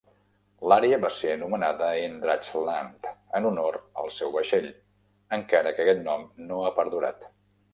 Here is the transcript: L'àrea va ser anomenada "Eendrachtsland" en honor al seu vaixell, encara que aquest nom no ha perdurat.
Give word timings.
L'àrea 0.69 0.97
va 1.01 1.09
ser 1.17 1.33
anomenada 1.33 1.89
"Eendrachtsland" 2.05 3.05
en 3.41 3.49
honor 3.51 3.77
al 4.05 4.09
seu 4.17 4.33
vaixell, 4.39 4.67
encara 5.39 5.75
que 5.77 5.85
aquest 5.87 6.03
nom 6.09 6.29
no 6.49 6.63
ha 6.71 6.77
perdurat. 6.81 7.31